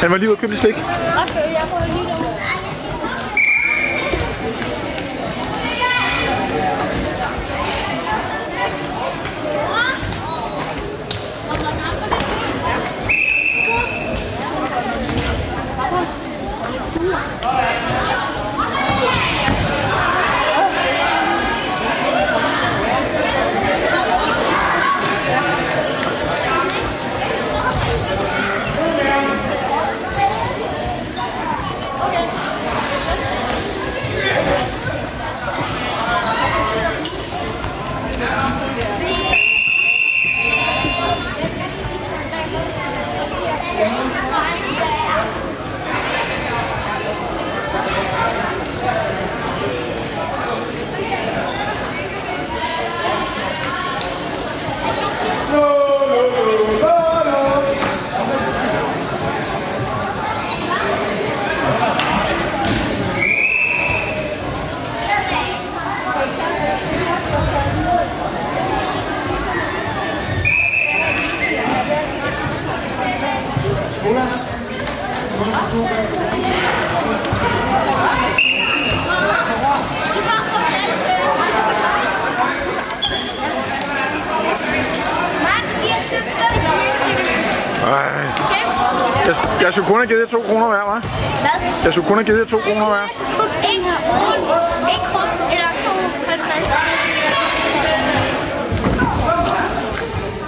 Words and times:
Han 0.00 0.10
var 0.10 0.16
lige 0.16 0.28
ude 0.28 0.34
og 0.36 0.40
købe 0.40 0.52
lidt 0.52 0.60
slik. 0.60 0.76
Okay, 1.24 1.46
jeg 1.58 1.66
får 1.72 1.82
lige 1.94 2.09
Jeg, 75.40 75.46
jeg 89.62 89.72
skulle 89.72 89.88
kun 89.88 89.96
have 89.98 90.06
givet 90.06 90.20
jer 90.20 90.26
to 90.26 90.42
kroner 90.48 90.68
hver, 90.68 90.78
hva'? 90.78 91.00
Hvad? 91.40 91.50
Jeg 91.84 91.92
skulle 91.92 92.08
kun 92.08 92.16
have 92.16 92.24
givet 92.24 92.38
jer 92.38 92.46
to 92.46 92.58
kroner 92.58 92.86
hver. 92.86 93.02
En 93.72 93.84
krone, 93.84 94.36
en 94.94 95.00
krone 95.10 95.32
eller 95.52 95.68
to 95.84 95.90
halvtreds. 96.28 96.68
Ja, 96.68 96.74
det 96.76 96.84
er 96.84 96.88
rigtigt. 97.02 97.24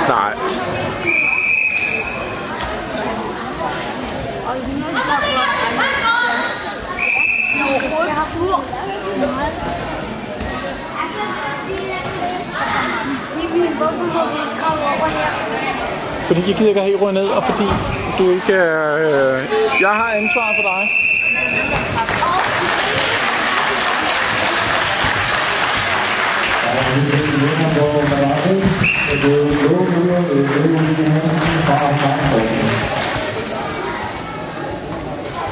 Nej. 0.09 0.35
Fordi 16.27 16.49
jeg 16.49 16.57
gider 16.57 16.69
ikke 16.69 16.81
have 16.81 16.97
røget 16.97 17.15
ned, 17.15 17.27
og 17.29 17.45
fordi 17.45 17.69
du 18.19 18.31
ikke 18.31 18.53
er... 18.53 18.97
Øh, 18.97 19.43
jeg 19.81 19.91
har 19.91 20.11
ansvar 20.13 20.49
for 20.57 20.63
dig. 20.63 20.83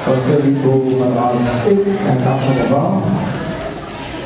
Så 0.04 0.10
skal 0.22 0.46
vi 0.46 0.56
på 0.64 0.72
madras 0.98 1.66
1 1.66 1.98
af 2.08 2.16
kamp 2.24 2.40
nummer 2.46 2.66
40. 2.68 3.02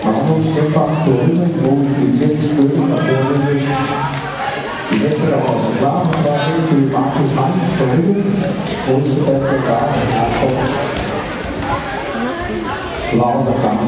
Magnus 0.05 0.47
Kæmper 0.55 0.87
Dorine, 1.07 1.47
Hølmen 1.47 1.63
mod 1.63 1.85
Jens 2.21 2.45
Skølle 2.45 2.95
og 2.95 3.01
Bjørn 3.07 3.41
De 4.91 4.99
næste, 5.03 5.31
der 5.31 5.37
var 5.37 5.65
så 5.65 5.79
klar, 5.79 6.16
mod 8.89 9.03
Sebastian 9.07 9.63
Garden 9.69 10.01
og 10.03 10.09
Hartford. 10.15 10.53
Laura 13.19 13.41
der 13.47 13.57
kamp. 13.63 13.81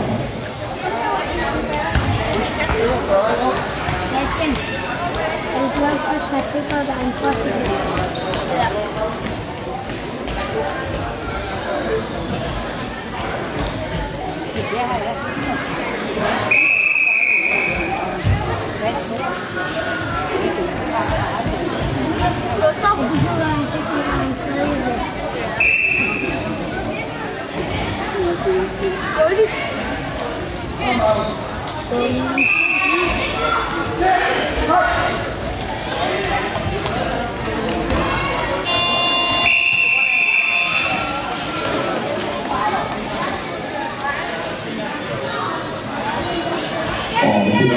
Christian, 4.13 4.53
er 5.55 5.61
du 5.63 5.69
glad 5.79 5.97
for 6.05 6.13
at 6.15 6.23
have 6.31 6.45
sikret 6.53 6.87
dig 6.87 6.99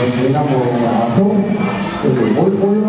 Terminamos 0.01 0.49
a 0.49 1.09
las 1.09 1.15
2. 1.15 1.27
Muy, 1.27 2.51
muy, 2.51 2.81